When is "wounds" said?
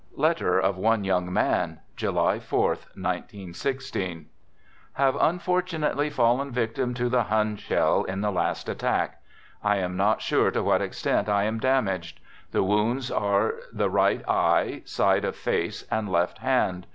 12.63-13.11